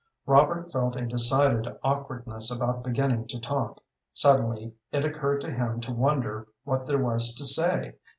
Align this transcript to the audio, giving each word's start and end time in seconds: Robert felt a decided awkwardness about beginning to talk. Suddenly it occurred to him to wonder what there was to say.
Robert 0.25 0.71
felt 0.71 0.95
a 0.95 1.05
decided 1.05 1.71
awkwardness 1.83 2.49
about 2.49 2.83
beginning 2.83 3.27
to 3.27 3.39
talk. 3.39 3.83
Suddenly 4.15 4.73
it 4.91 5.05
occurred 5.05 5.41
to 5.41 5.51
him 5.51 5.79
to 5.81 5.93
wonder 5.93 6.47
what 6.63 6.87
there 6.87 6.97
was 6.97 7.35
to 7.35 7.45
say. 7.45 7.93